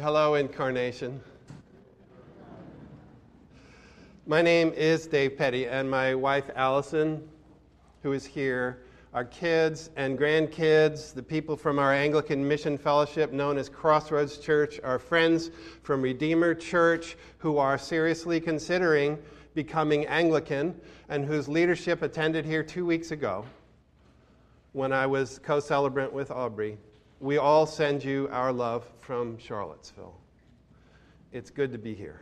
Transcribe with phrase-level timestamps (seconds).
[0.00, 1.20] Hello, Incarnation.
[4.26, 7.22] My name is Dave Petty, and my wife Allison,
[8.02, 8.82] who is here,
[9.12, 14.80] our kids and grandkids, the people from our Anglican Mission Fellowship known as Crossroads Church,
[14.82, 15.52] our friends
[15.84, 19.16] from Redeemer Church who are seriously considering
[19.54, 20.74] becoming Anglican
[21.08, 23.44] and whose leadership attended here two weeks ago
[24.72, 26.78] when I was co celebrant with Aubrey.
[27.24, 30.14] We all send you our love from Charlottesville.
[31.32, 32.20] It's good to be here.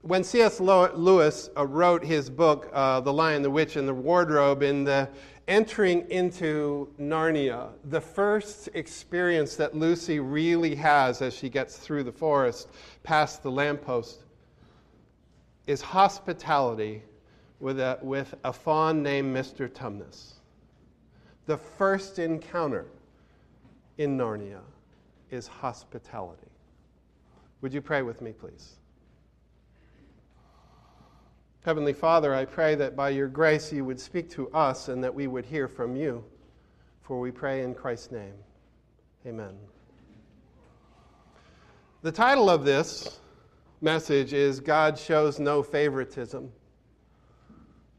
[0.00, 0.58] When C.S.
[0.58, 5.10] Lewis uh, wrote his book, uh, The Lion, the Witch, and the Wardrobe, in the
[5.46, 12.12] entering into Narnia, the first experience that Lucy really has as she gets through the
[12.12, 12.70] forest
[13.02, 14.24] past the lamppost
[15.66, 17.02] is hospitality
[17.60, 19.68] with a, with a fawn named Mr.
[19.68, 20.34] Tumnus.
[21.46, 22.86] The first encounter
[23.98, 24.60] in Narnia
[25.30, 26.48] is hospitality.
[27.60, 28.76] Would you pray with me, please?
[31.62, 35.14] Heavenly Father, I pray that by your grace you would speak to us and that
[35.14, 36.24] we would hear from you.
[37.02, 38.34] For we pray in Christ's name.
[39.26, 39.54] Amen.
[42.02, 43.20] The title of this
[43.82, 46.50] message is God Shows No Favoritism.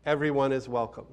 [0.05, 1.05] Everyone is welcome.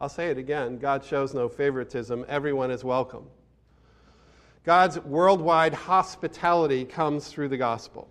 [0.00, 2.24] I'll say it again God shows no favoritism.
[2.28, 3.24] Everyone is welcome.
[4.64, 8.08] God's worldwide hospitality comes through the gospel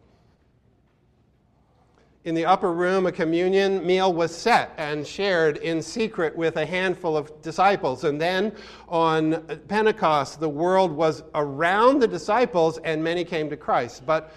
[2.28, 6.66] in the upper room, a communion meal was set and shared in secret with a
[6.66, 8.04] handful of disciples.
[8.04, 8.52] And then
[8.90, 14.06] on Pentecost, the world was around the disciples and many came to Christ.
[14.06, 14.34] But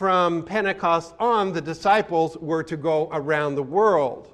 [0.00, 4.32] from Pentecost on, the disciples were to go around the world.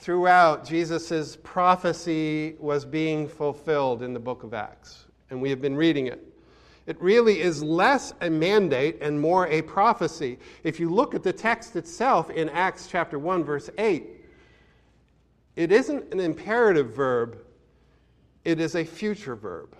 [0.00, 5.76] Throughout, Jesus' prophecy was being fulfilled in the book of Acts, and we have been
[5.76, 6.20] reading it.
[6.86, 10.40] It really is less a mandate and more a prophecy.
[10.64, 14.04] If you look at the text itself in Acts chapter 1 verse 8,
[15.54, 17.38] it isn't an imperative verb,
[18.44, 19.76] it is a future verb.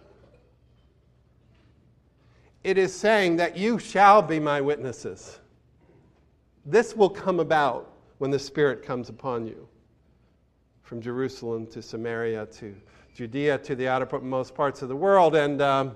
[2.66, 5.38] It is saying that you shall be my witnesses.
[6.65, 9.69] This will come about when the Spirit comes upon you.
[10.82, 12.75] From Jerusalem to Samaria to
[13.15, 15.37] Judea to the outermost parts of the world.
[15.37, 15.94] And um,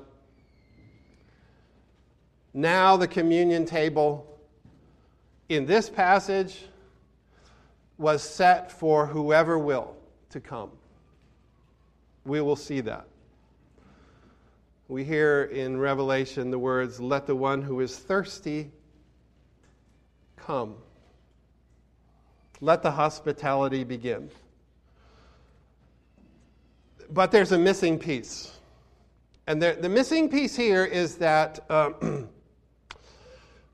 [2.54, 4.38] now, the communion table
[5.48, 6.66] in this passage
[7.98, 9.96] was set for whoever will
[10.28, 10.70] to come.
[12.24, 13.08] We will see that.
[14.90, 18.72] We hear in Revelation the words, Let the one who is thirsty
[20.36, 20.74] come.
[22.60, 24.30] Let the hospitality begin.
[27.08, 28.58] But there's a missing piece.
[29.46, 31.60] And the, the missing piece here is that.
[31.70, 31.92] Uh,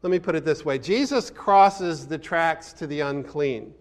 [0.03, 3.73] Let me put it this way Jesus crosses the tracks to the unclean.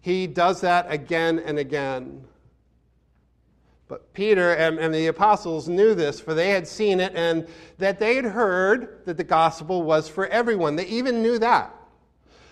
[0.00, 2.22] He does that again and again.
[3.88, 7.46] But Peter and, and, the apostles knew this, for they had seen it, and
[7.78, 10.74] that they had heard that the gospel was for everyone.
[10.74, 11.72] They even knew that.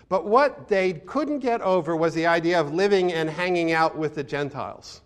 [0.09, 4.15] But what they couldn't get over was the idea of living and hanging out with
[4.15, 5.01] the Gentiles.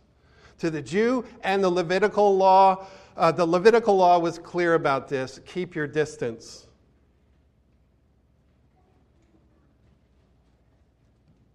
[0.59, 2.87] To the Jew and the Levitical law,
[3.17, 6.69] uh, the Levitical law was clear about this keep your distance.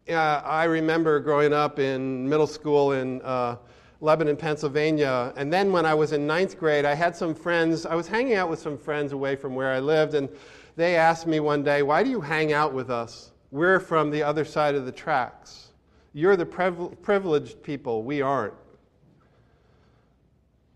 [0.10, 3.58] uh, I remember growing up in middle school in uh,
[4.04, 5.34] Lebanon, Pennsylvania.
[5.38, 8.34] And then when I was in ninth grade, I had some friends, I was hanging
[8.34, 10.28] out with some friends away from where I lived, and
[10.76, 13.32] they asked me one day, Why do you hang out with us?
[13.52, 15.70] We're from the other side of the tracks.
[16.12, 18.54] You're the privileged people, we aren't.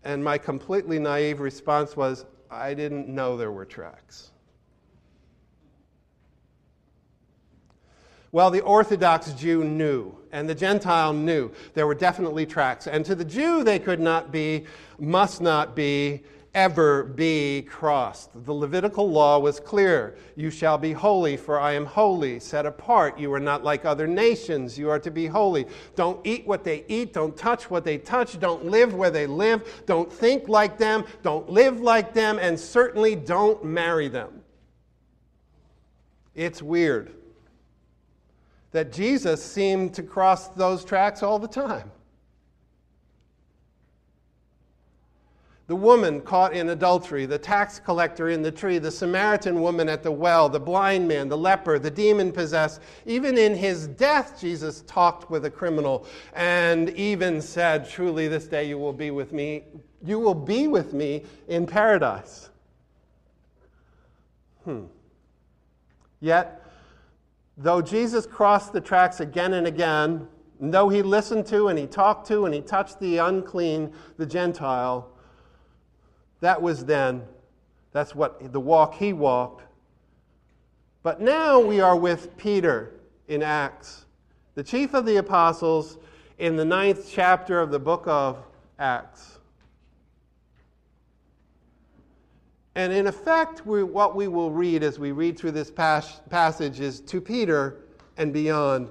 [0.04, 4.30] And my completely naive response was, I didn't know there were tracks.
[8.30, 11.50] Well, the Orthodox Jew knew, and the Gentile knew.
[11.72, 12.86] There were definitely tracks.
[12.86, 14.66] And to the Jew, they could not be,
[14.98, 16.22] must not be,
[16.54, 18.30] ever be crossed.
[18.44, 20.16] The Levitical law was clear.
[20.36, 23.18] You shall be holy, for I am holy, set apart.
[23.18, 24.78] You are not like other nations.
[24.78, 25.66] You are to be holy.
[25.94, 27.14] Don't eat what they eat.
[27.14, 28.38] Don't touch what they touch.
[28.38, 29.84] Don't live where they live.
[29.86, 31.04] Don't think like them.
[31.22, 32.38] Don't live like them.
[32.38, 34.42] And certainly don't marry them.
[36.34, 37.17] It's weird
[38.72, 41.90] that Jesus seemed to cross those tracks all the time.
[45.68, 50.02] the woman caught in adultery, the tax collector in the tree, the Samaritan woman at
[50.02, 52.80] the well, the blind man, the leper, the demon possessed.
[53.04, 58.66] Even in his death, Jesus talked with a criminal and even said, Truly, this day
[58.66, 59.64] you will be with me.
[60.02, 62.48] You will be with me in paradise.
[64.64, 64.84] Hmm.
[66.20, 66.57] Yet,
[67.58, 70.26] though Jesus crossed the tracks again and again,
[70.60, 74.26] and though he listened to and he talked to and he touched the unclean, the
[74.26, 75.10] Gentile,
[76.40, 77.22] that was then.
[77.92, 79.64] That's what the walk he walked.
[81.02, 82.94] But now we are with Peter
[83.28, 84.04] in Acts,
[84.54, 85.98] the chief of the apostles
[86.38, 88.38] in the ninth chapter of the book of
[88.78, 89.37] Acts.
[92.78, 96.78] And in effect, we, what we will read as we read through this pas- passage
[96.78, 97.80] is to Peter
[98.16, 98.88] and beyond.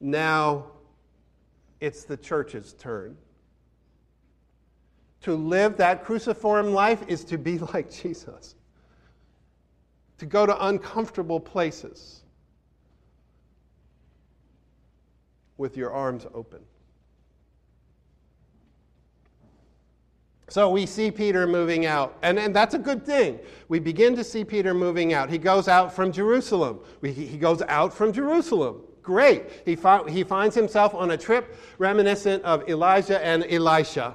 [0.00, 0.66] Now
[1.80, 3.16] it's the church's turn.
[5.22, 8.54] To live that cruciform life is to be like Jesus,
[10.18, 12.20] to go to uncomfortable places
[15.56, 16.60] with your arms open.
[20.48, 23.40] So we see Peter moving out, and, and that's a good thing.
[23.68, 25.28] We begin to see Peter moving out.
[25.28, 26.80] He goes out from Jerusalem.
[27.00, 28.82] We, he goes out from Jerusalem.
[29.02, 29.44] Great.
[29.64, 34.14] He, fi- he finds himself on a trip reminiscent of Elijah and Elisha.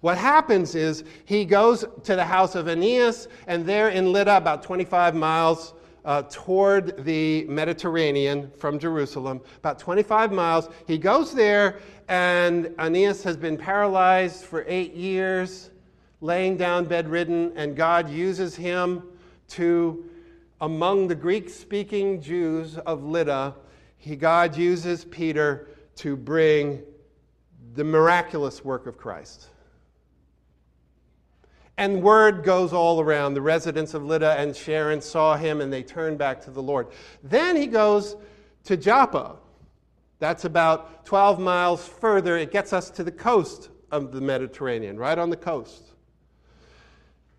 [0.00, 4.62] What happens is he goes to the house of Aeneas, and there in Lydda, about
[4.64, 5.74] 25 miles
[6.06, 13.36] uh, toward the Mediterranean from Jerusalem, about 25 miles, he goes there, and Aeneas has
[13.36, 15.70] been paralyzed for eight years,
[16.20, 19.02] laying down bedridden, and God uses him
[19.48, 20.08] to,
[20.60, 23.54] among the Greek speaking Jews of Lydda,
[23.98, 26.82] he, God uses Peter to bring
[27.74, 29.48] the miraculous work of Christ.
[31.78, 33.34] And word goes all around.
[33.34, 36.88] The residents of Lydda and Sharon saw him and they turned back to the Lord.
[37.22, 38.16] Then he goes
[38.64, 39.36] to Joppa.
[40.18, 42.38] That's about 12 miles further.
[42.38, 45.82] It gets us to the coast of the Mediterranean, right on the coast.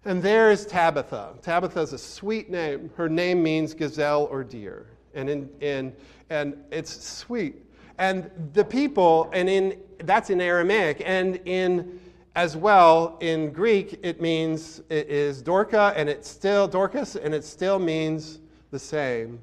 [0.05, 1.33] And there is Tabitha.
[1.41, 2.91] Tabitha is a sweet name.
[2.95, 4.85] Her name means gazelle or deer.
[5.13, 5.93] And, in, in,
[6.29, 7.55] and it's sweet.
[7.97, 11.99] And the people, and in, that's in Aramaic, and in
[12.37, 17.43] as well in Greek, it means it is Dorca and it's still Dorcas and it
[17.43, 19.39] still means the same.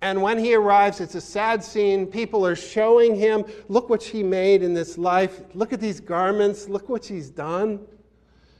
[0.00, 2.06] And when he arrives, it's a sad scene.
[2.06, 5.40] People are showing him, look what she made in this life.
[5.54, 6.68] Look at these garments.
[6.68, 7.80] Look what she's done.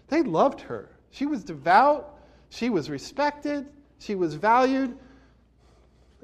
[0.09, 0.91] They loved her.
[1.13, 2.19] She was devout.
[2.51, 3.69] She was respected.
[4.01, 4.99] She was valued.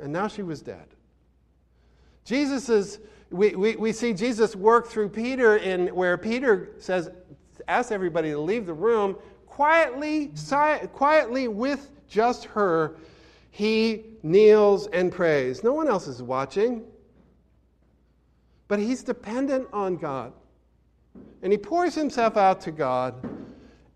[0.03, 0.87] And now she was dead.
[2.25, 2.99] Jesus is
[3.31, 7.11] we, we, we see Jesus work through Peter in where Peter says,
[7.67, 9.17] ask everybody to leave the room.
[9.47, 12.97] Quietly, si- quietly with just her,
[13.51, 15.63] he kneels and prays.
[15.63, 16.85] No one else is watching.
[18.69, 20.33] But he's dependent on God.
[21.43, 23.15] And he pours himself out to God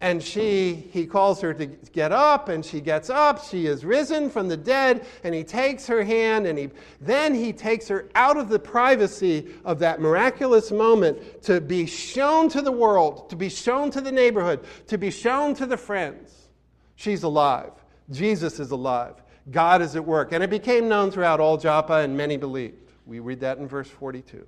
[0.02, 3.44] and she, he calls her to get up, and she gets up.
[3.44, 6.70] She is risen from the dead, and he takes her hand, and he,
[7.00, 12.49] then he takes her out of the privacy of that miraculous moment to be shown
[12.49, 16.48] to the world, to be shown to the neighborhood, to be shown to the friends.
[16.96, 17.70] She's alive.
[18.10, 19.14] Jesus is alive.
[19.52, 20.32] God is at work.
[20.32, 22.90] And it became known throughout all Joppa, and many believed.
[23.06, 24.44] We read that in verse 42.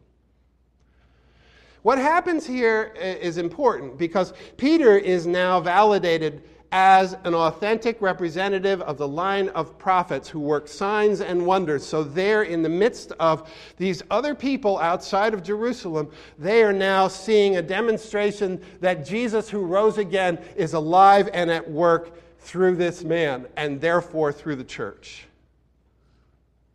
[1.84, 8.80] What happens here uh, is important because Peter is now validated as an authentic representative
[8.80, 11.84] of the line of prophets who work signs and wonders.
[11.84, 17.06] So, there in the midst of these other people outside of Jerusalem, they are now
[17.06, 23.04] seeing a demonstration that Jesus, who rose again, is alive and at work through this
[23.04, 25.26] man and therefore through the church.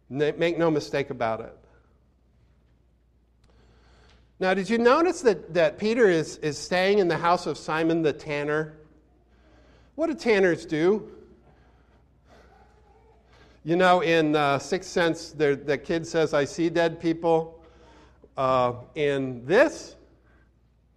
[0.08, 1.59] Make no mistake about it.
[4.42, 8.02] Now, did you notice that, that Peter is, is staying in the house of Simon
[8.02, 8.78] the tanner?
[9.96, 11.12] What do tanners do?
[13.66, 17.62] You know, in uh, Sixth Sense, the kid says, I see dead people.
[18.38, 19.98] Uh, in this,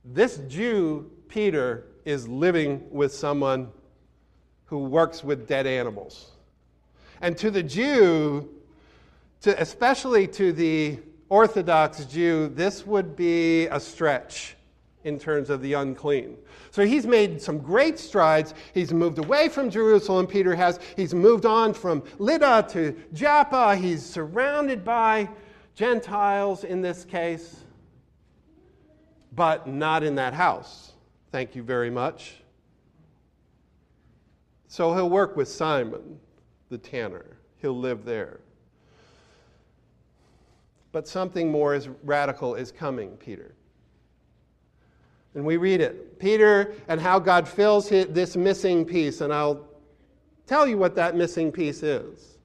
[0.05, 3.71] this Jew, Peter, is living with someone
[4.67, 6.31] who works with dead animals.
[7.21, 8.49] And to the Jew,
[9.41, 11.01] to, especially to the
[11.33, 14.55] Orthodox Jew, this would be a stretch
[15.05, 16.37] in terms of the unclean.
[16.71, 18.53] So he's made some great strides.
[18.75, 20.79] He's moved away from Jerusalem, Peter has.
[20.95, 23.75] He's moved on from Lydda to Joppa.
[23.77, 25.27] He's surrounded by
[25.75, 27.65] Gentiles in this case,
[29.35, 30.93] but not in that house.
[31.31, 32.43] Thank you very much.
[34.69, 36.21] So he'll work with Simon,
[36.69, 37.39] the tanner.
[37.57, 38.41] He'll live there.
[40.93, 43.55] But something more as radical is coming, Peter.
[45.35, 49.23] And we read it Peter and how God fills this missing piece.
[49.23, 49.67] And I'll
[50.47, 52.39] tell you what that missing piece is.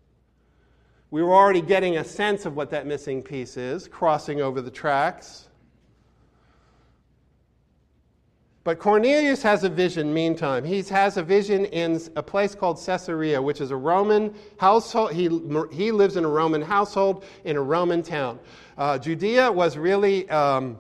[1.12, 4.72] We were already getting a sense of what that missing piece is, crossing over the
[4.72, 5.47] tracks.
[8.68, 10.66] But Cornelius has a vision, meantime.
[10.66, 15.14] He has a vision in a place called Caesarea, which is a Roman household.
[15.14, 15.30] He,
[15.72, 18.40] he lives in a Roman household in a Roman town.
[18.78, 20.78] Uh, Judea was really um,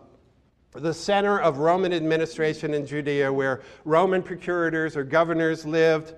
[0.74, 6.14] the center of Roman administration in Judea, where Roman procurators or governors lived.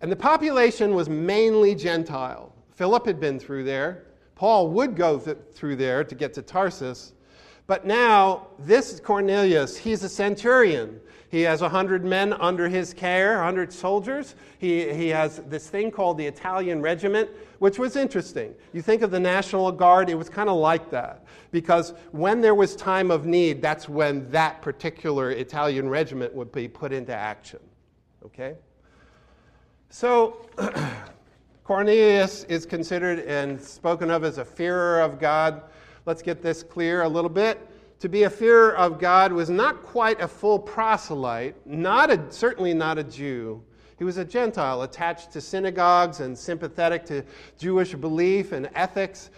[0.00, 2.52] And the population was mainly Gentile.
[2.74, 4.06] Philip had been through there.
[4.34, 7.12] Paul would go th- through there to get to Tarsus.
[7.68, 11.00] But now, this Cornelius, he's a centurion.
[11.32, 14.34] He has 100 men under his care, 100 soldiers.
[14.58, 18.54] He, he has this thing called the Italian Regiment, which was interesting.
[18.74, 21.24] You think of the National Guard, it was kind of like that.
[21.50, 26.68] Because when there was time of need, that's when that particular Italian regiment would be
[26.68, 27.60] put into action.
[28.26, 28.56] Okay?
[29.88, 30.46] So,
[31.64, 35.62] Cornelius is considered and spoken of as a fearer of God.
[36.04, 37.71] Let's get this clear a little bit
[38.02, 42.74] to be a fearer of God was not quite a full proselyte, not a, certainly
[42.74, 43.62] not a Jew.
[43.96, 47.22] He was a Gentile attached to synagogues and sympathetic to
[47.60, 49.30] Jewish belief and ethics.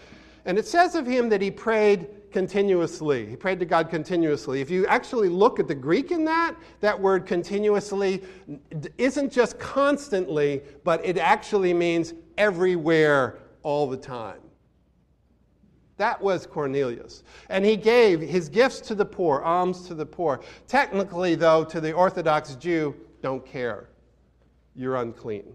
[0.45, 3.27] And it says of him that he prayed continuously.
[3.27, 4.61] He prayed to God continuously.
[4.61, 8.23] If you actually look at the Greek in that, that word continuously
[8.97, 14.39] isn't just constantly, but it actually means everywhere, all the time.
[15.97, 17.23] That was Cornelius.
[17.49, 20.41] And he gave his gifts to the poor, alms to the poor.
[20.67, 23.89] Technically, though, to the Orthodox Jew, don't care.
[24.75, 25.45] You're unclean.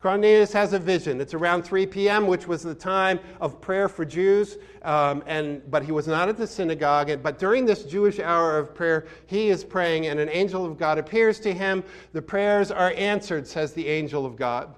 [0.00, 1.20] Cornelius has a vision.
[1.20, 5.82] It's around 3 p.m., which was the time of prayer for Jews, um, and, but
[5.82, 7.22] he was not at the synagogue.
[7.22, 10.98] But during this Jewish hour of prayer, he is praying, and an angel of God
[10.98, 11.82] appears to him.
[12.12, 14.74] The prayers are answered, says the angel of God.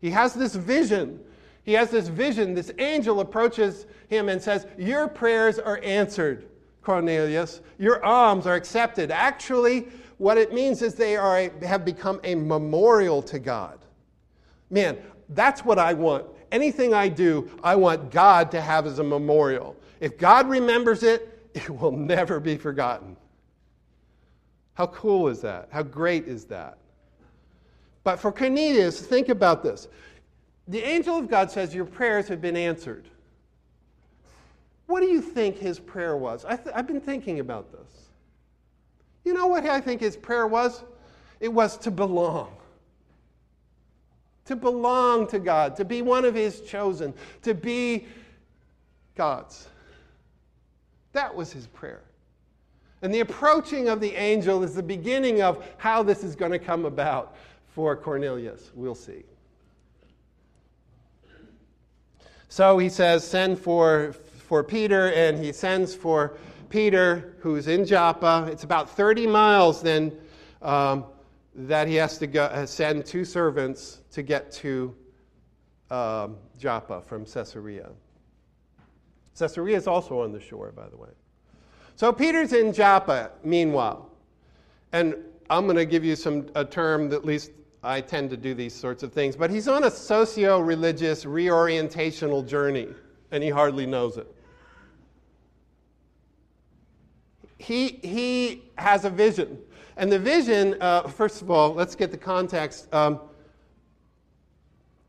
[0.00, 1.20] He has this vision
[1.62, 2.54] he has this vision.
[2.54, 6.46] This angel approaches him and says, Your prayers are answered,
[6.82, 7.60] Cornelius.
[7.78, 9.10] Your alms are accepted.
[9.10, 9.88] Actually,
[10.18, 13.78] what it means is they are a, have become a memorial to God.
[14.70, 14.98] Man,
[15.30, 16.26] that's what I want.
[16.52, 19.76] Anything I do, I want God to have as a memorial.
[20.00, 23.16] If God remembers it, it will never be forgotten.
[24.74, 25.68] How cool is that?
[25.70, 26.78] How great is that?
[28.02, 29.88] But for Cornelius, think about this
[30.70, 33.08] the angel of God says, Your prayers have been answered.
[34.86, 36.44] What do you think his prayer was?
[36.44, 38.08] I have been thinking about this.
[39.24, 40.84] You know what I think his prayer was?
[41.40, 42.54] It was to belong.
[44.46, 48.06] To belong to God, to be one of his chosen, to be
[49.16, 49.68] God's.
[51.12, 52.02] That was his prayer.
[53.02, 56.58] And the approaching of the angel is the beginning of how this is going to
[56.58, 57.34] come about
[57.74, 58.70] for Cornelius.
[58.74, 59.24] We'll see.
[62.50, 66.36] So he says, Send for, for Peter, and he sends for
[66.68, 68.48] Peter, who's in Joppa.
[68.50, 70.12] It's about 30 miles then
[70.60, 71.04] um,
[71.54, 74.94] that he has to go, uh, send two servants to get to
[75.92, 77.90] um, Joppa from Caesarea.
[79.38, 81.10] Caesarea is also on the shore, by the way.
[81.94, 84.10] So Peter's in Joppa, meanwhile.
[84.92, 85.14] And
[85.48, 88.52] I'm going to give you some a term that at least I tend to do
[88.52, 92.88] these sorts of things, but he's on a socio religious reorientational journey,
[93.30, 94.26] and he hardly knows it.
[97.56, 99.58] He, he has a vision.
[99.96, 102.92] And the vision, uh, first of all, let's get the context.
[102.94, 103.20] Um,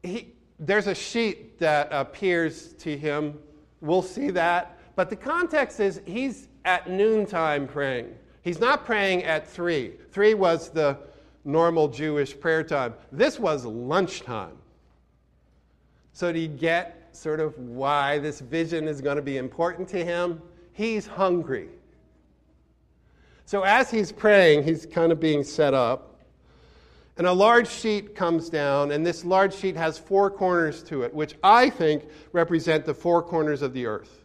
[0.04, 3.38] he, there's a sheet that appears to him.
[3.80, 4.78] We'll see that.
[4.96, 8.14] But the context is he's at noontime praying.
[8.44, 9.94] He's not praying at 3.
[10.12, 10.98] 3 was the
[11.44, 12.94] normal Jewish prayer time.
[13.12, 14.58] This was lunchtime.
[16.14, 20.04] So, do you get sort of why this vision is going to be important to
[20.04, 20.42] him?
[20.74, 21.70] He's hungry.
[23.46, 26.20] So, as he's praying, he's kind of being set up.
[27.18, 31.14] And a large sheet comes down, and this large sheet has four corners to it,
[31.14, 34.24] which I think represent the four corners of the earth.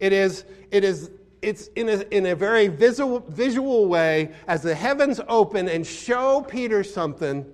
[0.00, 1.10] It is, it is
[1.44, 6.42] it's in a, in a very visual, visual way, as the heavens open and show
[6.42, 7.44] Peter something,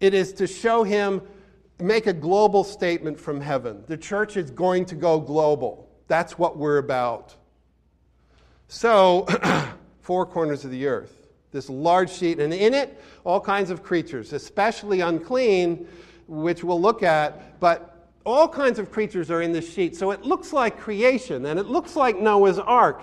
[0.00, 1.22] it is to show him,
[1.80, 3.82] make a global statement from heaven.
[3.86, 5.88] The church is going to go global.
[6.06, 7.34] That's what we're about.
[8.68, 9.26] So,
[10.02, 14.32] four corners of the earth, this large sheet, and in it, all kinds of creatures,
[14.32, 15.86] especially unclean,
[16.26, 17.91] which we'll look at, but
[18.24, 19.96] all kinds of creatures are in this sheet.
[19.96, 23.02] So it looks like creation, and it looks like Noah's ark.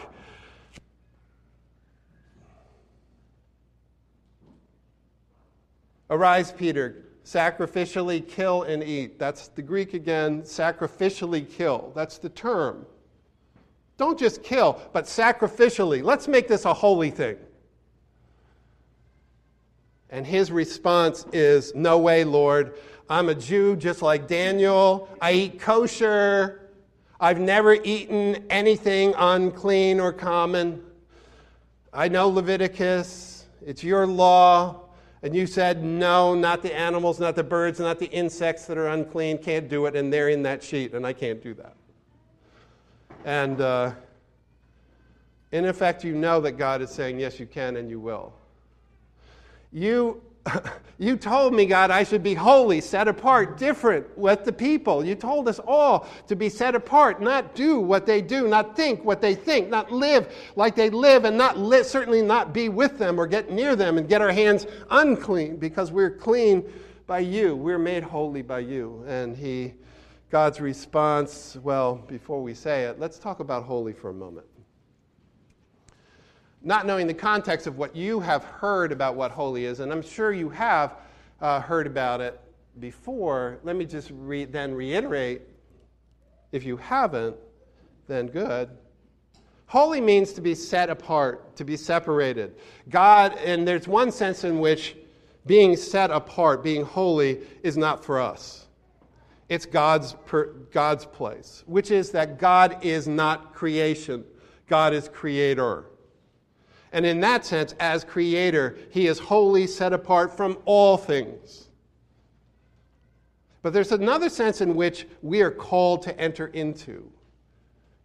[6.10, 9.20] Arise, Peter, sacrificially kill and eat.
[9.20, 11.92] That's the Greek again, sacrificially kill.
[11.96, 12.86] That's the term.
[13.98, 16.02] Don't just kill, but sacrificially.
[16.02, 17.38] Let's make this a holy thing.
[20.10, 22.76] And his response is, No way, Lord.
[23.10, 25.10] I'm a Jew just like Daniel.
[25.20, 26.70] I eat kosher.
[27.20, 30.84] I've never eaten anything unclean or common.
[31.92, 33.46] I know Leviticus.
[33.66, 34.82] It's your law.
[35.24, 38.88] And you said, no, not the animals, not the birds, not the insects that are
[38.89, 41.75] unclean, can't do it, and they're in that sheet, and I can't do that.
[43.25, 43.92] And uh,
[45.51, 48.34] in effect, you know that God is saying, yes, you can and you will.
[49.74, 50.22] You
[50.98, 55.06] you told me, God, I should be holy, set apart, different with the people.
[55.06, 59.03] You told us all to be set apart, not do what they do, not think
[59.03, 62.98] what they think, not live like they live, and not li- certainly not be with
[62.98, 66.63] them or get near them and get our hands unclean because we're clean
[67.08, 67.56] by you.
[67.56, 69.03] We're made holy by you.
[69.08, 69.74] And he,
[70.29, 74.49] God's response, well, before we say it, let's talk about holy for a moment
[76.62, 80.01] not knowing the context of what you have heard about what holy is, and I'm
[80.01, 80.96] sure you have
[81.42, 82.39] uh, heard about it
[82.80, 85.42] before, let me just re- then reiterate
[86.51, 87.36] if you haven't,
[88.08, 88.70] then good.
[89.68, 92.56] Holy means to be set apart, to be separated.
[92.89, 94.96] God, and there's one sense in which
[95.46, 98.68] being set apart, being holy, is not for us.
[99.48, 104.24] It's God's, per, God's place, which is that God is not creation,
[104.68, 105.86] God is creator.
[106.91, 111.69] And in that sense, as creator, he is wholly set apart from all things.
[113.62, 117.12] But there's another sense in which we are called to enter into.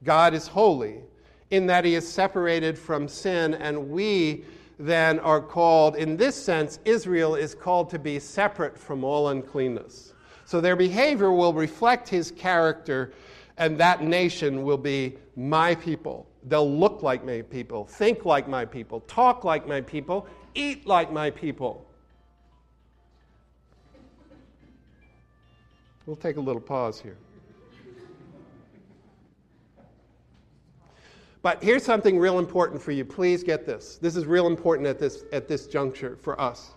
[0.02, 1.00] God is holy
[1.50, 4.44] in that he is separated from sin, and we
[4.78, 10.12] then are called, in this sense, Israel is called to be separate from all uncleanness.
[10.46, 13.12] So their behavior will reflect his character,
[13.56, 16.26] and that nation will be my people.
[16.46, 21.10] They'll look like my people, think like my people, talk like my people, eat like
[21.10, 21.86] my people.
[26.06, 27.16] We'll take a little pause here.
[31.40, 33.04] But here's something real important for you.
[33.04, 33.98] Please get this.
[34.00, 36.70] This is real important at this, at this juncture for us.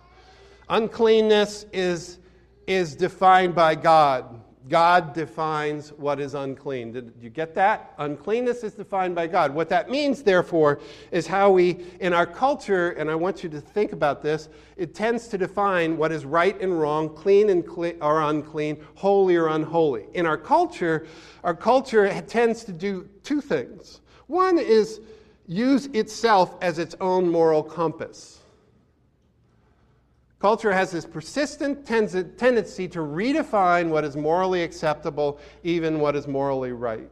[0.68, 2.18] Uncleanness is,
[2.66, 4.42] is defined by God.
[4.68, 6.92] God defines what is unclean.
[6.92, 7.94] Did you get that?
[7.98, 9.54] Uncleanness is defined by God.
[9.54, 13.60] What that means, therefore, is how we, in our culture, and I want you to
[13.60, 17.94] think about this, it tends to define what is right and wrong, clean and cle-
[18.02, 20.06] or unclean, holy or unholy.
[20.14, 21.06] In our culture,
[21.44, 24.00] our culture tends to do two things.
[24.26, 25.00] One is
[25.46, 28.40] use itself as its own moral compass.
[30.40, 36.70] Culture has this persistent tendency to redefine what is morally acceptable, even what is morally
[36.70, 37.10] right.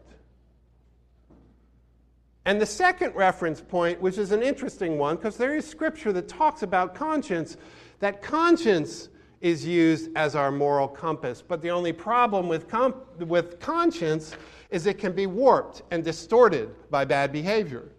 [2.45, 6.29] And the second reference point, which is an interesting one, because there is scripture that
[6.29, 7.57] talks about conscience,
[7.99, 9.09] that conscience
[9.41, 11.43] is used as our moral compass.
[11.43, 12.73] But the only problem with,
[13.19, 14.37] with conscience
[14.71, 17.91] is it can be warped and distorted by bad behavior.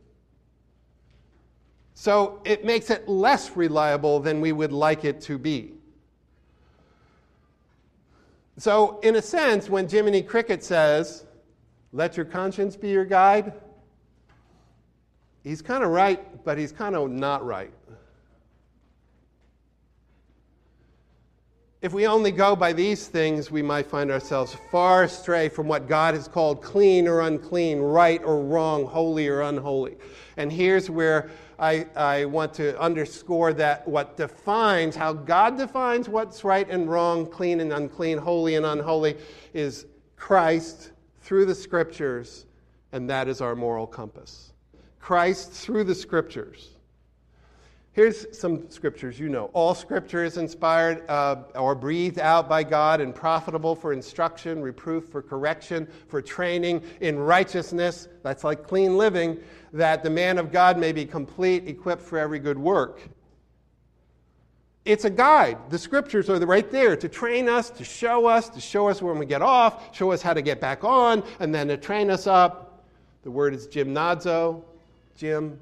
[2.00, 5.74] So it makes it less reliable than we would like it to be.
[8.60, 11.26] So, in a sense, when Jiminy Cricket says,
[11.92, 13.52] let your conscience be your guide,
[15.44, 17.74] he's kind of right, but he's kind of not right.
[21.80, 25.88] If we only go by these things, we might find ourselves far astray from what
[25.88, 29.96] God has called clean or unclean, right or wrong, holy or unholy.
[30.38, 36.44] And here's where I, I want to underscore that what defines, how God defines what's
[36.44, 39.16] right and wrong, clean and unclean, holy and unholy,
[39.54, 39.86] is
[40.16, 42.48] Christ through the scriptures,
[42.92, 44.52] and that is our moral compass.
[45.00, 46.77] Christ through the scriptures.
[47.98, 49.46] Here's some scriptures you know.
[49.54, 55.06] All scripture is inspired uh, or breathed out by God and profitable for instruction, reproof,
[55.06, 58.08] for correction, for training in righteousness.
[58.22, 59.40] That's like clean living,
[59.74, 63.02] that the man of God may be complete, equipped for every good work.
[64.86, 65.58] It's a guide.
[65.72, 69.18] The scriptures are right there to train us, to show us, to show us when
[69.18, 72.28] we get off, show us how to get back on, and then to train us
[72.28, 72.86] up.
[73.24, 74.64] The word is gymnazo,
[75.16, 75.60] gym,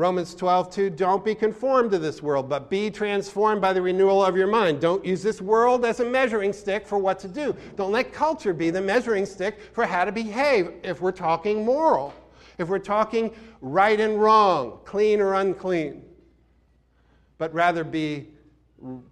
[0.00, 4.24] Romans 12, 2, don't be conformed to this world, but be transformed by the renewal
[4.24, 4.80] of your mind.
[4.80, 7.54] Don't use this world as a measuring stick for what to do.
[7.76, 12.14] Don't let culture be the measuring stick for how to behave if we're talking moral,
[12.56, 16.02] if we're talking right and wrong, clean or unclean.
[17.36, 18.28] But rather be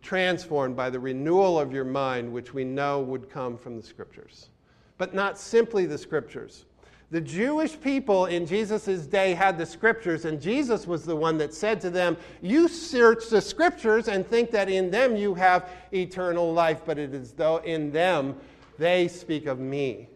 [0.00, 4.48] transformed by the renewal of your mind, which we know would come from the scriptures.
[4.96, 6.64] But not simply the scriptures.
[7.10, 11.54] The Jewish people in Jesus' day had the scriptures, and Jesus was the one that
[11.54, 16.52] said to them, You search the scriptures and think that in them you have eternal
[16.52, 18.36] life, but it is though in them
[18.78, 20.08] they speak of me.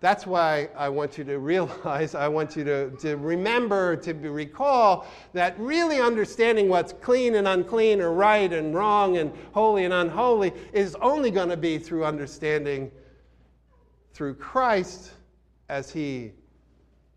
[0.00, 5.06] That's why I want you to realize, I want you to, to remember, to recall
[5.32, 10.52] that really understanding what's clean and unclean, or right and wrong, and holy and unholy
[10.72, 12.90] is only going to be through understanding
[14.14, 15.10] through Christ
[15.68, 16.32] as he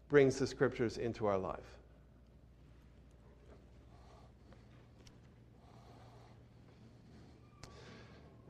[0.09, 1.59] brings the scriptures into our life.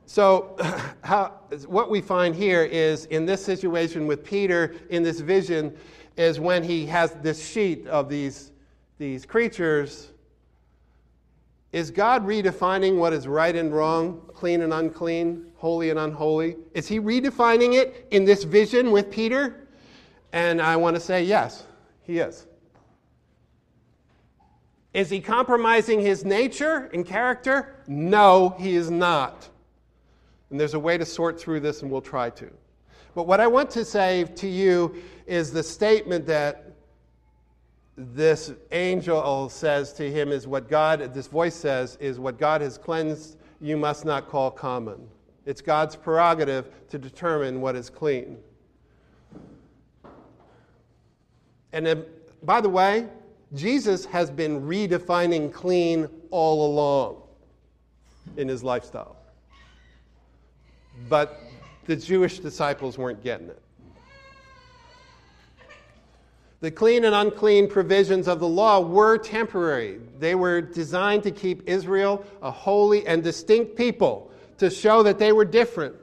[0.06, 0.56] So,
[1.04, 1.34] how,
[1.66, 5.76] what we find here is in this situation with Peter, in this vision,
[6.16, 8.52] is when he has this sheet of these,
[8.96, 10.08] these creatures.
[11.78, 15.48] Is God redefining what is right and wrong, clean and unclean?
[15.58, 16.56] holy and unholy?
[16.72, 19.68] Is he redefining it in this vision with Peter?
[20.32, 21.66] And I want to say, yes,
[22.02, 22.46] he is.
[24.94, 27.82] Is he compromising his nature and character?
[27.86, 29.48] No, he is not.
[30.50, 32.50] And there's a way to sort through this, and we'll try to.
[33.14, 34.94] But what I want to say to you
[35.26, 36.67] is the statement that
[37.98, 42.78] this angel says to him is what God, this voice says, is what God has
[42.78, 45.08] cleansed, you must not call common.
[45.44, 48.38] It's God's prerogative to determine what is clean.
[51.72, 52.04] And then,
[52.44, 53.08] by the way,
[53.54, 57.22] Jesus has been redefining clean all along
[58.36, 59.16] in his lifestyle.
[61.08, 61.40] But
[61.86, 63.60] the Jewish disciples weren't getting it.
[66.60, 70.00] The clean and unclean provisions of the law were temporary.
[70.18, 75.30] They were designed to keep Israel a holy and distinct people to show that they
[75.30, 75.94] were different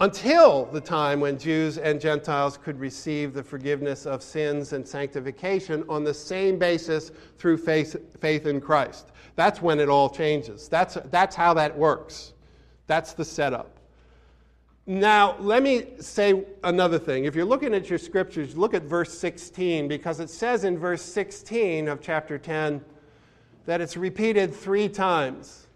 [0.00, 5.84] until the time when Jews and Gentiles could receive the forgiveness of sins and sanctification
[5.88, 9.12] on the same basis through faith, faith in Christ.
[9.36, 10.66] That's when it all changes.
[10.68, 12.32] That's, that's how that works.
[12.86, 13.78] That's the setup.
[14.86, 17.24] Now, let me say another thing.
[17.24, 21.00] If you're looking at your scriptures, look at verse 16, because it says in verse
[21.00, 22.84] 16 of chapter 10
[23.64, 25.68] that it's repeated three times.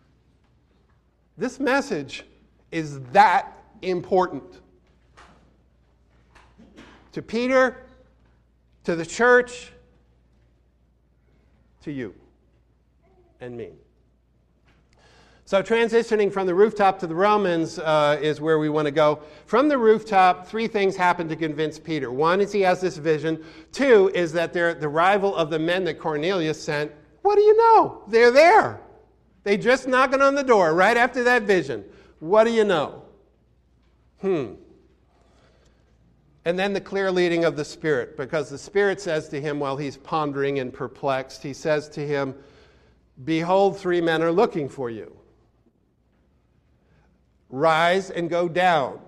[1.38, 2.24] This message
[2.70, 4.60] is that important.
[7.12, 7.86] To Peter,
[8.84, 9.72] to the church,
[11.82, 12.14] to you
[13.40, 13.70] and me.
[15.48, 19.20] So, transitioning from the rooftop to the Romans uh, is where we want to go.
[19.46, 22.12] From the rooftop, three things happen to convince Peter.
[22.12, 23.42] One is he has this vision.
[23.72, 26.92] Two is that they're the rival of the men that Cornelius sent.
[27.22, 28.02] What do you know?
[28.08, 28.82] They're there.
[29.42, 31.82] They just knocking on the door right after that vision.
[32.18, 33.04] What do you know?
[34.20, 34.52] Hmm.
[36.44, 39.78] And then the clear leading of the Spirit, because the Spirit says to him while
[39.78, 42.34] he's pondering and perplexed, he says to him,
[43.24, 45.17] Behold, three men are looking for you.
[47.50, 49.00] Rise and go down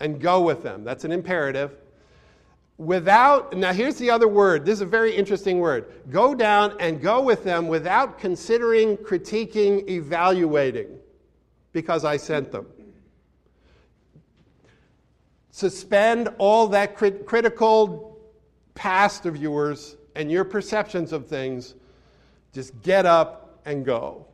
[0.00, 0.84] and go with them.
[0.84, 1.76] That's an imperative
[2.78, 4.64] without, now here's the other word.
[4.64, 5.86] This is a very interesting word.
[6.10, 10.88] Go down and go with them without considering, critiquing, evaluating,
[11.72, 12.66] because I sent them.
[15.50, 18.18] Suspend all that crit- critical
[18.74, 21.74] past of yours and your perceptions of things.
[22.52, 24.26] Just get up and go.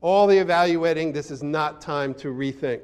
[0.00, 2.80] All the evaluating, this is not time to rethink.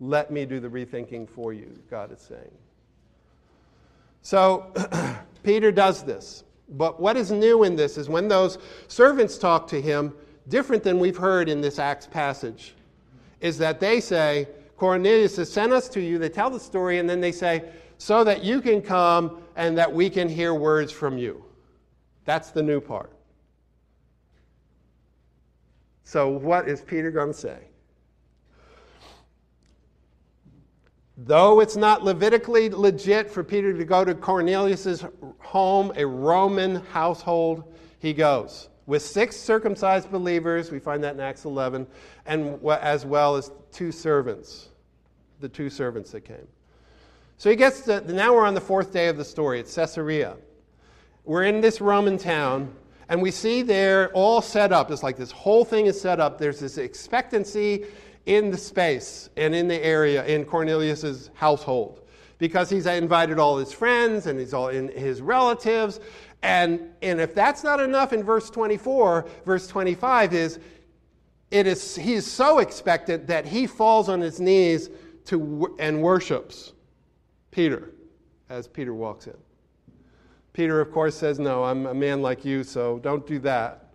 [0.00, 2.50] Let me do the rethinking for you, God is saying.
[4.22, 4.72] So
[5.42, 6.44] Peter does this.
[6.70, 10.14] But what is new in this is when those servants talk to him,
[10.48, 12.74] different than we've heard in this Acts passage,
[13.40, 16.18] is that they say, Cornelius has sent us to you.
[16.18, 19.92] They tell the story, and then they say, so that you can come and that
[19.92, 21.44] we can hear words from you.
[22.24, 23.12] That's the new part.
[26.12, 27.56] So, what is Peter going to say?
[31.16, 35.06] Though it's not Levitically legit for Peter to go to Cornelius'
[35.38, 37.64] home, a Roman household,
[37.98, 40.70] he goes with six circumcised believers.
[40.70, 41.86] We find that in Acts 11,
[42.26, 44.68] and as well as two servants,
[45.40, 46.46] the two servants that came.
[47.38, 49.60] So he gets to, now we're on the fourth day of the story.
[49.60, 50.36] It's Caesarea.
[51.24, 52.74] We're in this Roman town,
[53.12, 54.90] and we see there all set up.
[54.90, 56.38] It's like this whole thing is set up.
[56.38, 57.84] There's this expectancy
[58.24, 62.00] in the space and in the area in Cornelius's household
[62.38, 66.00] because he's invited all his friends and he's all in his relatives.
[66.42, 70.58] And, and if that's not enough in verse 24, verse 25 is
[71.50, 74.88] it is he is so expectant that he falls on his knees
[75.26, 76.72] to and worships
[77.50, 77.90] Peter
[78.48, 79.36] as Peter walks in.
[80.52, 83.86] Peter, of course, says, No, I'm a man like you, so don't do that.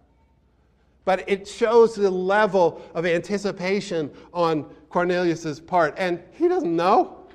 [1.05, 5.93] But it shows the level of anticipation on Cornelius' part.
[5.97, 7.25] And he doesn't know.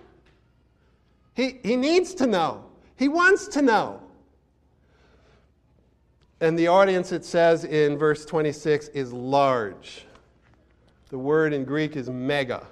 [1.35, 2.65] He, he needs to know.
[2.97, 4.03] He wants to know.
[6.41, 10.05] And the audience, it says in verse 26, is large.
[11.09, 12.67] The word in Greek is mega.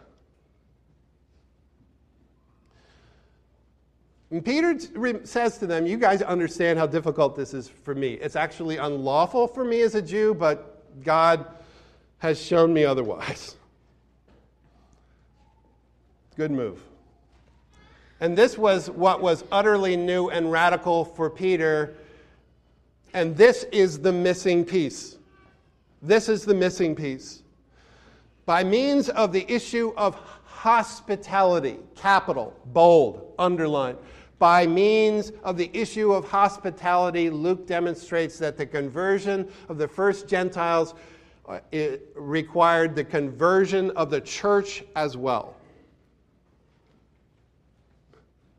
[4.30, 4.78] And Peter
[5.24, 8.14] says to them, You guys understand how difficult this is for me.
[8.14, 11.46] It's actually unlawful for me as a Jew, but God
[12.18, 13.56] has shown me otherwise.
[16.36, 16.80] Good move.
[18.20, 21.94] And this was what was utterly new and radical for Peter.
[23.14, 25.16] And this is the missing piece.
[26.02, 27.42] This is the missing piece.
[28.46, 30.14] By means of the issue of
[30.44, 33.96] hospitality, capital, bold, underline
[34.40, 40.26] by means of the issue of hospitality, Luke demonstrates that the conversion of the first
[40.26, 40.94] Gentiles
[41.46, 41.60] uh,
[42.14, 45.54] required the conversion of the church as well.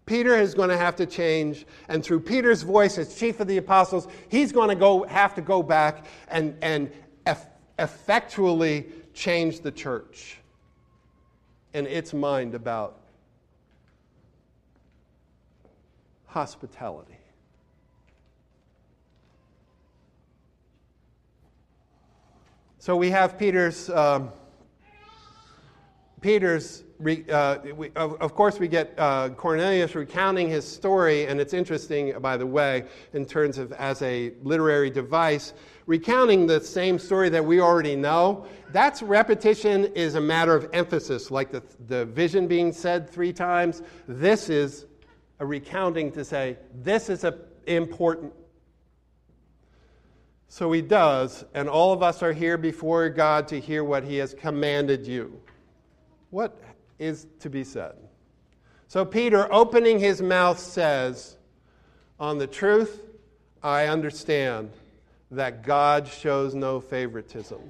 [0.06, 3.58] Peter is going to have to change, and through Peter's voice as chief of the
[3.58, 6.91] apostles, he's going to go, have to go back and, and
[7.26, 7.48] eff-
[7.80, 10.38] effectually change the church
[11.74, 13.01] and its mind about
[16.32, 17.17] hospitality.
[22.80, 23.89] So we have Peter's.
[23.89, 24.32] Um,
[26.22, 26.84] Peter's,
[27.32, 32.13] uh, we, of, of, course, we get uh, Cornelius recounting his story, and it's interesting,
[32.20, 35.54] by the way, in terms of as a literary device,
[35.88, 38.46] recounting the same story that we already know.
[38.72, 43.82] That's repetition is a matter of emphasis, like the, the vision being said three times.
[44.08, 44.86] This is
[45.42, 48.32] a recounting to say, this is a, important.
[50.48, 54.18] So he does, and all of us are here before God to hear what he
[54.18, 55.42] has commanded you.
[56.30, 56.62] What
[57.00, 57.96] is to be said?
[58.88, 61.38] So Peter, opening his mouth, says,
[62.20, 63.02] On the truth,
[63.64, 64.70] I understand
[65.32, 67.62] that God shows no favoritism.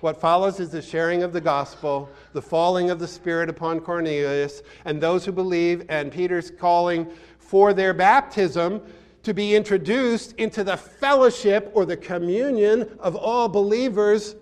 [0.00, 4.62] What follows is the sharing of the gospel, the falling of the Spirit upon Cornelius
[4.84, 7.08] and those who believe, and Peter's calling
[7.38, 8.80] for their baptism
[9.24, 14.36] to be introduced into the fellowship or the communion of all believers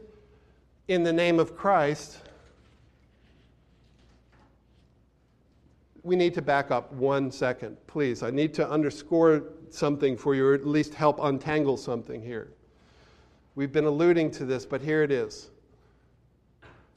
[0.89, 2.19] in the name of Christ.
[6.03, 8.23] We need to back up one second, please.
[8.23, 12.53] I need to underscore something for you, or at least help untangle something here.
[13.57, 15.51] We've been alluding to this, but here it is.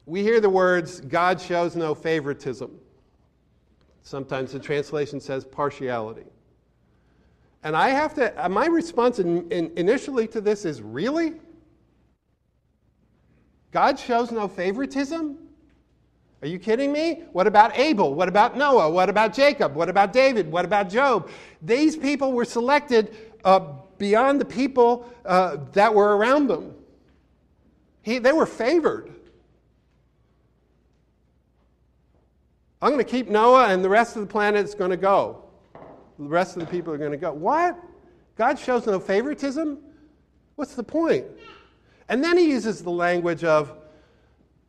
[0.04, 2.78] We hear the words, God shows no favoritism.
[4.02, 6.26] Sometimes the translation says partiality.
[7.62, 11.34] And I have to, uh, my response in, in, initially to this is really?
[13.70, 15.38] God shows no favoritism?
[16.42, 17.22] Are you kidding me?
[17.32, 18.14] What about Abel?
[18.14, 18.90] What about Noah?
[18.90, 19.74] What about Jacob?
[19.74, 20.50] What about David?
[20.50, 21.30] What about Job?
[21.62, 23.60] These people were selected uh,
[24.00, 26.74] beyond the people uh, that were around them.
[28.02, 29.12] He, they were favored.
[32.82, 35.44] I'm going to keep Noah, and the rest of the planet is going to go.
[36.18, 37.30] The rest of the people are going to go.
[37.32, 37.78] What?
[38.36, 39.78] God shows no favoritism?
[40.56, 41.26] What's the point?
[42.08, 43.76] And then he uses the language of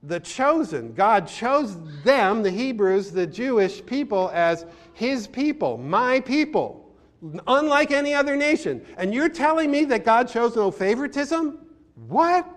[0.03, 0.93] the chosen.
[0.93, 6.80] God chose them, the Hebrews, the Jewish people, as his people, my people
[7.47, 8.85] unlike any other nation.
[8.97, 11.59] And you're telling me that God shows no favoritism?
[12.07, 12.47] What?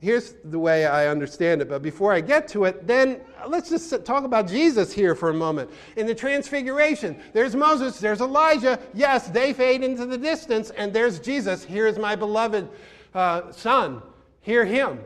[0.00, 4.04] Here's the way I understand it, but before I get to it, then let's just
[4.04, 5.70] talk about Jesus here for a moment.
[5.96, 8.78] In the Transfiguration, there's Moses, there's Elijah.
[8.94, 11.64] Yes, they fade into the distance, and there's Jesus.
[11.64, 12.68] Here is my beloved
[13.12, 14.00] uh, Son.
[14.40, 15.00] Hear him.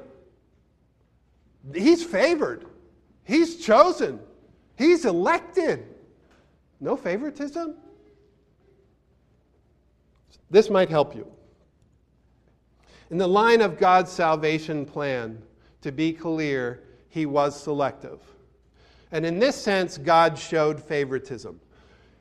[1.74, 2.66] He's favored,
[3.24, 4.20] he's chosen,
[4.76, 5.86] he's elected.
[6.82, 7.76] No favoritism?
[10.50, 11.30] This might help you.
[13.08, 15.40] In the line of God's salvation plan,
[15.82, 18.18] to be clear, he was selective.
[19.12, 21.60] And in this sense, God showed favoritism.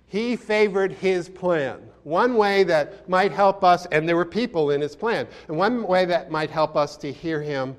[0.05, 1.81] He favored his plan.
[2.03, 5.87] One way that might help us, and there were people in his plan, and one
[5.87, 7.75] way that might help us to hear him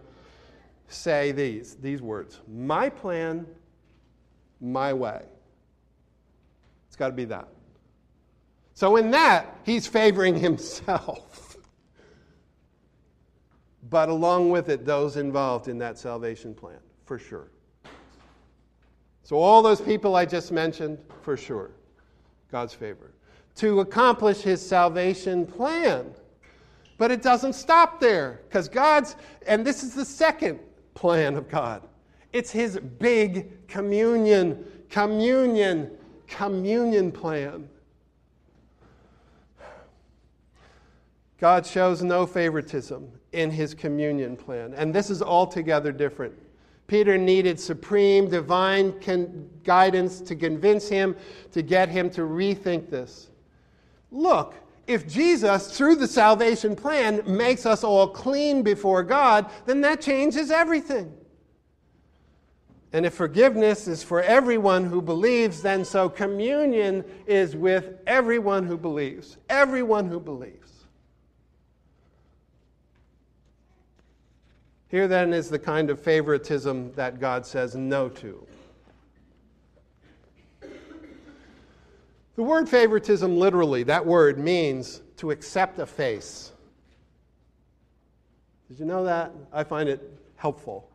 [0.89, 3.47] say these, these words My plan,
[4.61, 5.23] my way.
[7.03, 7.49] Got to be that.
[8.75, 11.57] So, in that, he's favoring himself.
[13.91, 17.51] but along with it, those involved in that salvation plan, for sure.
[19.25, 21.73] So, all those people I just mentioned, for sure,
[22.53, 23.11] God's favor.
[23.57, 26.15] To accomplish his salvation plan.
[26.99, 30.61] But it doesn't stop there, because God's, and this is the second
[30.95, 31.83] plan of God.
[32.33, 35.91] It's his big communion, communion,
[36.33, 37.69] communion plan.
[41.39, 46.35] God shows no favoritism in his communion plan, and this is altogether different.
[46.87, 51.17] Peter needed supreme divine con- guidance to convince him,
[51.51, 53.31] to get him to rethink this.
[54.11, 54.55] Look,
[54.87, 60.51] if Jesus, through the salvation plan, makes us all clean before God, then that changes
[60.51, 61.13] everything.
[62.93, 68.77] And if forgiveness is for everyone who believes, then so communion is with everyone who
[68.77, 69.39] believes.
[69.49, 70.59] Everyone who believes.
[74.89, 78.47] Here then is the kind of favoritism that God says no to.
[82.37, 86.53] The word favoritism, literally, that word means to accept a face.
[88.69, 89.33] Did you know that?
[89.51, 90.03] I find it
[90.37, 90.92] helpful.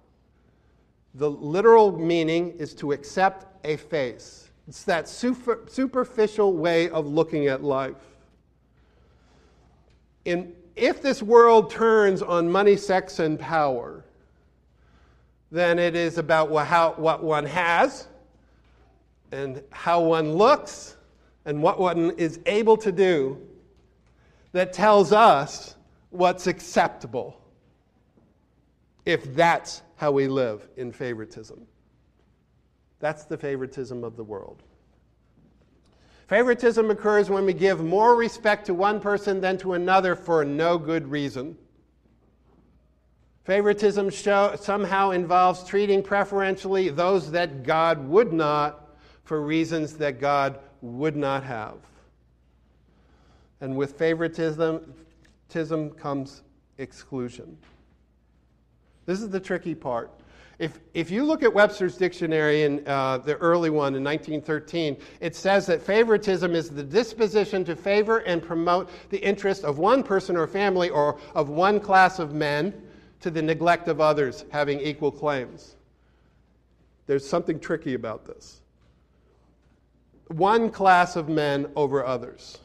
[1.15, 4.50] The literal meaning is to accept a face.
[4.67, 7.96] It's that super, superficial way of looking at life.
[10.26, 14.04] In, if this world turns on money, sex, and power,
[15.52, 18.08] then it is about what, how, what one has
[19.32, 20.98] and how one looks
[21.46, 23.41] and what one is able to do
[24.52, 25.76] that tells us
[26.10, 27.41] what's acceptable
[29.06, 31.68] if that's how we live in favoritism.
[33.00, 34.64] That's the favoritism of the world.
[36.28, 40.78] Favoritism occurs when we give more respect to one person than to another for no
[40.78, 41.58] good reason.
[43.44, 50.60] Favoritism show, somehow involves treating preferentially those that God would not for reasons that God
[50.82, 51.78] would not have.
[53.62, 54.94] And with favoritism
[55.98, 56.44] comes
[56.78, 57.58] exclusion.
[59.08, 60.12] This is the tricky part.
[60.60, 65.36] If, if you look at Webster's dictionary in uh, the early one in 1913, it
[65.36, 70.36] says that favoritism is the disposition to favor and promote the interest of one person
[70.36, 72.74] or family or of one class of men
[73.22, 75.76] to the neglect of others having equal claims.
[77.06, 78.62] There's something tricky about this
[80.28, 82.58] one class of men over others.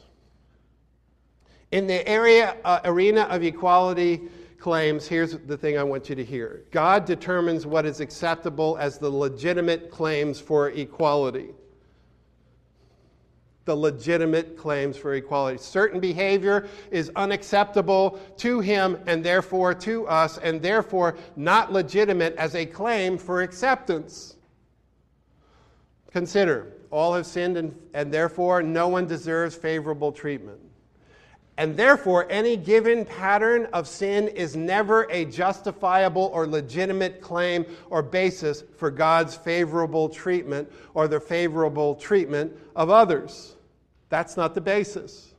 [1.71, 4.23] In the area, uh, arena of equality
[4.63, 8.97] claims, here's the thing I want you to hear God determines what is acceptable as
[8.97, 11.49] the legitimate claims for equality.
[13.65, 15.57] The legitimate claims for equality.
[15.57, 22.55] Certain behavior is unacceptable to him and therefore to us, and therefore not legitimate as
[22.55, 24.37] a claim for acceptance.
[26.11, 30.59] Consider all have sinned, and, and therefore no one deserves favorable treatment.
[31.57, 38.01] And therefore, any given pattern of sin is never a justifiable or legitimate claim or
[38.01, 43.55] basis for God's favorable treatment or the favorable treatment of others.
[44.09, 45.33] That's not the basis.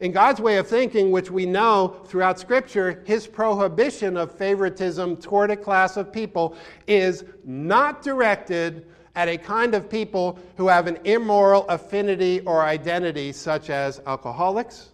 [0.00, 5.52] In God's way of thinking, which we know throughout Scripture, his prohibition of favoritism toward
[5.52, 6.56] a class of people
[6.88, 13.30] is not directed at a kind of people who have an immoral affinity or identity,
[13.30, 14.91] such as alcoholics,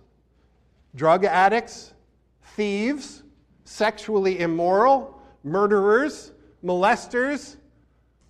[0.98, 1.94] drug addicts,
[2.42, 3.22] thieves,
[3.64, 6.32] sexually immoral, murderers,
[6.62, 7.56] molesters,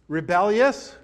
[0.07, 0.94] rebellious.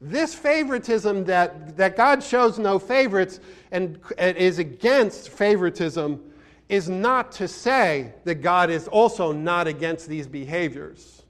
[0.00, 6.32] This favoritism that, that God shows no favorites and is against favoritism
[6.68, 11.24] is not to say that God is also not against these behaviors.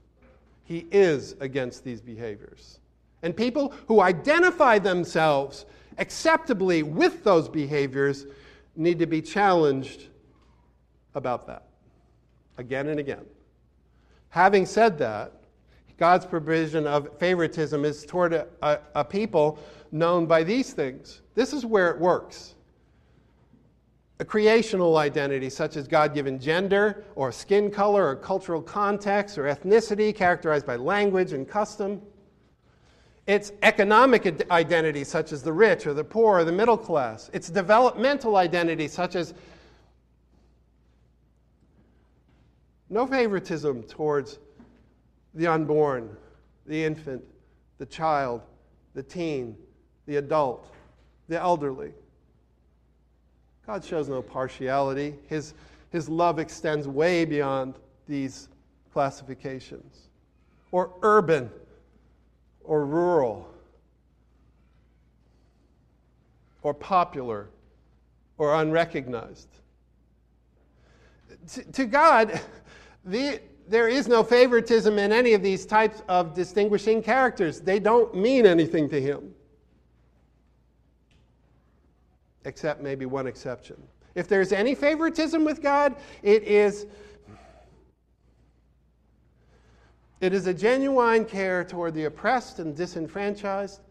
[0.63, 2.79] He is against these behaviors.
[3.21, 5.65] And people who identify themselves
[5.97, 8.25] acceptably with those behaviors
[8.75, 10.07] need to be challenged
[11.13, 11.67] about that
[12.57, 13.25] again and again.
[14.29, 15.31] Having said that,
[15.97, 19.59] God's provision of favoritism is toward a, a, a people
[19.91, 21.21] known by these things.
[21.35, 22.55] This is where it works
[24.19, 29.43] a creational identity, such as God given gender, or skin color, or cultural context, or
[29.43, 32.01] ethnicity, characterized by language and custom.
[33.27, 37.31] It's economic identity, such as the rich or the poor or the middle class.
[37.33, 39.33] It's developmental identity, such as
[42.89, 44.37] no favoritism towards
[45.33, 46.15] the unborn,
[46.67, 47.23] the infant,
[47.79, 48.41] the child,
[48.93, 49.57] the teen,
[50.05, 50.71] the adult,
[51.27, 51.93] the elderly.
[53.65, 55.15] God shows no partiality.
[55.27, 55.55] His,
[55.89, 57.73] his love extends way beyond
[58.07, 58.49] these
[58.93, 60.09] classifications.
[60.71, 61.49] Or urban
[62.67, 63.47] or rural
[66.61, 67.49] or popular
[68.37, 69.49] or unrecognized.
[71.53, 72.41] To, to God,
[73.05, 77.61] the, there is no favoritism in any of these types of distinguishing characters.
[77.61, 79.33] They don't mean anything to Him,
[82.45, 83.81] except maybe one exception.
[84.15, 86.87] If there's any favoritism with God, it is
[90.21, 93.81] It is a genuine care toward the oppressed and disenfranchised,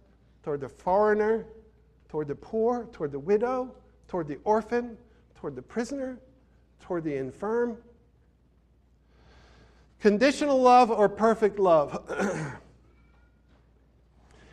[0.43, 1.47] toward the foreigner,
[2.09, 3.75] toward the poor, toward the widow,
[4.09, 4.97] toward the orphan,
[5.35, 6.19] toward the prisoner,
[6.81, 7.77] toward the infirm.
[10.01, 12.03] Conditional love or perfect love?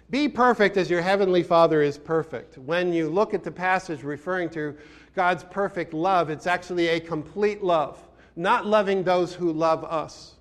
[0.09, 2.57] Be perfect as your heavenly Father is perfect.
[2.57, 4.76] When you look at the passage referring to
[5.15, 7.97] God's perfect love, it's actually a complete love,
[8.36, 10.36] not loving those who love us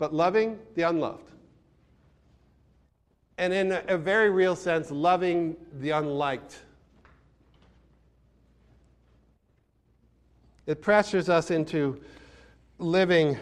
[0.00, 1.30] but loving the unloved.
[3.36, 6.58] And in a very real sense, loving the unliked.
[10.66, 12.00] It pressures us into
[12.78, 13.36] living,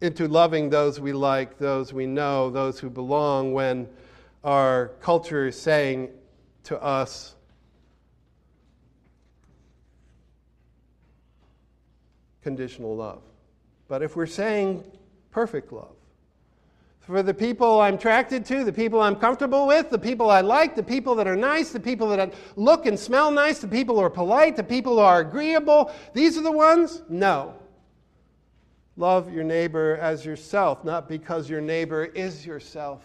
[0.00, 3.88] into loving those we like, those we know, those who belong, when
[4.44, 6.10] our culture is saying
[6.64, 7.34] to us,
[12.42, 13.22] conditional love.
[13.88, 14.84] But if we're saying
[15.30, 15.94] perfect love,
[17.00, 20.76] for the people I'm attracted to, the people I'm comfortable with, the people I like,
[20.76, 24.02] the people that are nice, the people that look and smell nice, the people who
[24.02, 27.02] are polite, the people who are agreeable, these are the ones?
[27.08, 27.54] No.
[28.96, 33.02] Love your neighbor as yourself, not because your neighbor is yourself.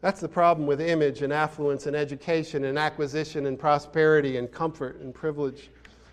[0.00, 5.00] That's the problem with image and affluence and education and acquisition and prosperity and comfort
[5.00, 5.70] and privilege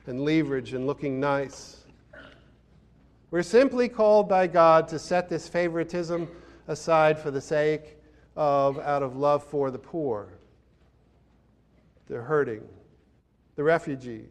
[0.07, 1.83] and leverage and looking nice.
[3.31, 6.27] We're simply called by God to set this favoritism
[6.67, 7.97] aside for the sake
[8.35, 10.29] of, out of love for the poor,
[12.07, 12.63] the hurting,
[13.55, 14.25] the refugee,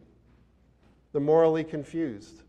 [1.13, 2.43] the morally confused,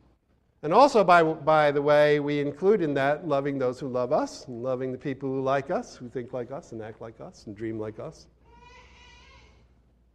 [0.62, 4.46] and also, by, by the way, we include in that loving those who love us,
[4.46, 7.46] and loving the people who like us, who think like us, and act like us,
[7.46, 8.26] and dream like us.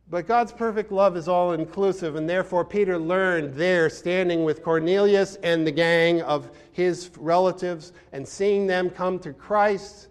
[0.10, 5.38] But God's perfect love is all inclusive, and therefore Peter learned there, standing with Cornelius
[5.38, 10.10] and the gang of his relatives and seeing them come to Christ.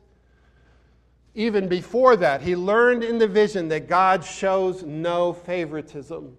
[1.34, 6.36] Even before that, he learned in the vision that God shows no favoritism.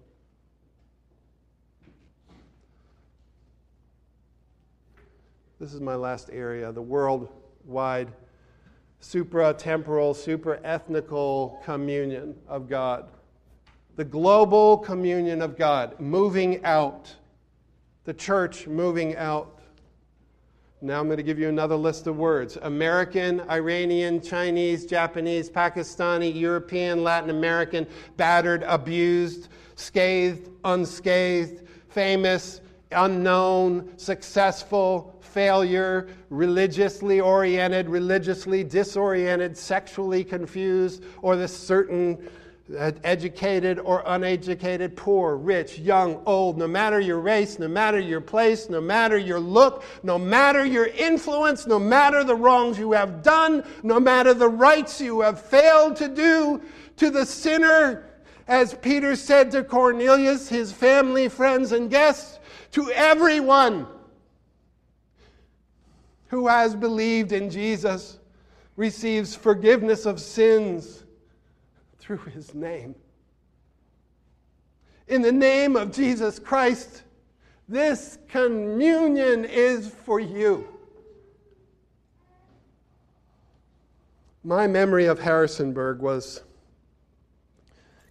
[5.64, 8.12] This is my last area the worldwide
[9.00, 13.08] supra temporal, supra ethnical communion of God.
[13.96, 17.14] The global communion of God moving out.
[18.04, 19.58] The church moving out.
[20.82, 26.38] Now I'm going to give you another list of words American, Iranian, Chinese, Japanese, Pakistani,
[26.38, 27.86] European, Latin American,
[28.18, 32.60] battered, abused, scathed, unscathed, famous,
[32.90, 42.16] unknown, successful, failure, religiously oriented, religiously disoriented, sexually confused, or the certain
[42.78, 48.20] uh, educated or uneducated, poor, rich, young, old, no matter your race, no matter your
[48.20, 53.22] place, no matter your look, no matter your influence, no matter the wrongs you have
[53.22, 56.62] done, no matter the rights you have failed to do
[56.96, 58.06] to the sinner,
[58.46, 62.38] as Peter said to Cornelius, his family, friends, and guests,
[62.70, 63.86] to everyone
[66.34, 68.18] who has believed in Jesus
[68.74, 71.04] receives forgiveness of sins
[72.00, 72.96] through his name.
[75.06, 77.04] In the name of Jesus Christ,
[77.68, 80.66] this communion is for you.
[84.42, 86.42] My memory of Harrisonburg was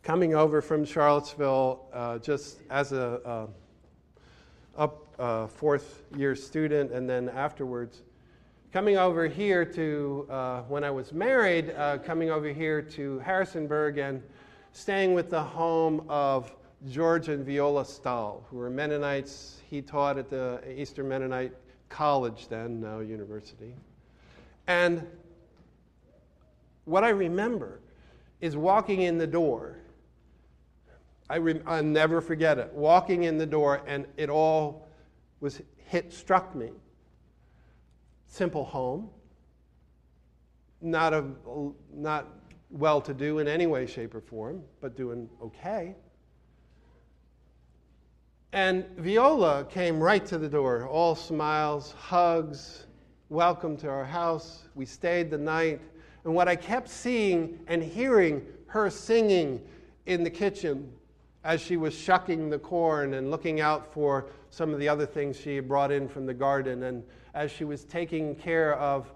[0.01, 3.47] coming over from Charlottesville uh, just as a, uh,
[4.78, 8.01] up, uh, fourth year student and then afterwards
[8.74, 13.99] coming over here to, uh, when I was married, uh, coming over here to Harrisonburg
[13.99, 14.24] and
[14.71, 16.51] staying with the home of
[16.89, 19.61] George and Viola Stahl, who were Mennonites.
[19.69, 21.53] He taught at the Eastern Mennonite
[21.89, 23.76] College then, now university.
[24.65, 25.05] And
[26.86, 27.80] what I remember
[28.41, 29.78] is walking in the door.
[31.30, 32.74] I will never forget it.
[32.74, 34.88] Walking in the door, and it all
[35.41, 36.71] was hit, struck me.
[38.34, 39.11] Simple home,
[40.81, 41.23] not, a,
[41.93, 42.27] not
[42.71, 45.95] well to do in any way, shape, or form, but doing okay.
[48.51, 52.88] And Viola came right to the door, all smiles, hugs,
[53.29, 54.63] welcome to our house.
[54.73, 55.79] We stayed the night.
[56.23, 59.61] And what I kept seeing and hearing her singing
[60.07, 60.91] in the kitchen
[61.43, 65.37] as she was shucking the corn and looking out for some of the other things
[65.37, 69.11] she had brought in from the garden, and as she was taking care of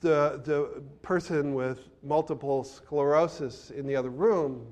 [0.00, 4.66] the, the person with multiple sclerosis in the other room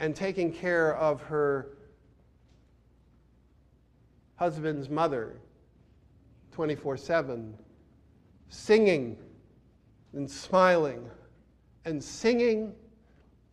[0.00, 1.68] and taking care of her
[4.36, 5.36] husband's mother
[6.52, 7.54] 24 7,
[8.48, 9.16] singing
[10.12, 11.08] and smiling
[11.84, 12.74] and singing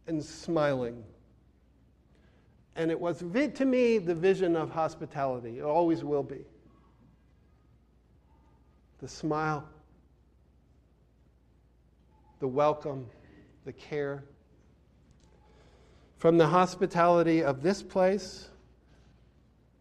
[0.07, 1.03] and smiling.
[2.75, 5.59] And it was to me the vision of hospitality.
[5.59, 6.45] It always will be.
[8.99, 9.67] The smile,
[12.39, 13.07] the welcome,
[13.65, 14.23] the care.
[16.17, 18.49] From the hospitality of this place,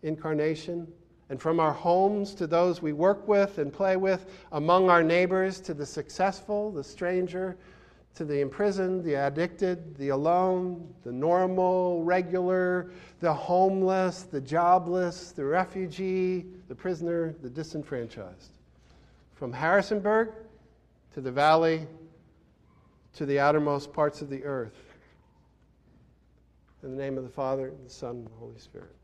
[0.02, 0.88] incarnation,
[1.28, 5.60] and from our homes to those we work with and play with, among our neighbors
[5.60, 7.56] to the successful, the stranger,
[8.14, 12.90] to the imprisoned, the addicted, the alone, the normal, regular,
[13.20, 18.52] the homeless, the jobless, the refugee, the prisoner, the disenfranchised.
[19.34, 20.32] From Harrisonburg
[21.14, 21.86] to the valley
[23.14, 24.94] to the outermost parts of the earth.
[26.82, 28.94] In the name of the Father, and the Son, and the Holy Spirit.